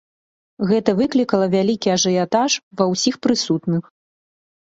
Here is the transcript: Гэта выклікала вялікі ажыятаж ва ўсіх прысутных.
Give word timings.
Гэта 0.69 0.95
выклікала 0.99 1.47
вялікі 1.55 1.93
ажыятаж 1.97 2.51
ва 2.81 2.89
ўсіх 2.93 3.15
прысутных. 3.27 3.83